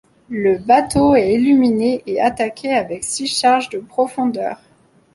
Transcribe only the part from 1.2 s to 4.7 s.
illuminé et attaqué avec six charges de profondeur.